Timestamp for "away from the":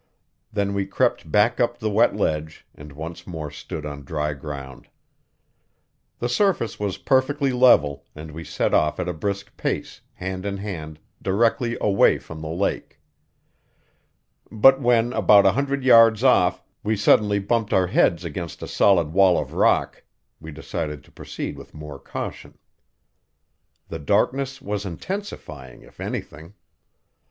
11.79-12.47